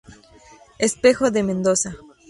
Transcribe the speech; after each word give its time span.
Espejo" 0.79 1.29
de 1.29 1.43
Mendoza. 1.43 1.91